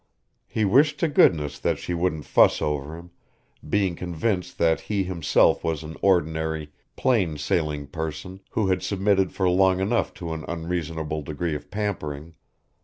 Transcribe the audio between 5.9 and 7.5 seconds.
ordinary, plain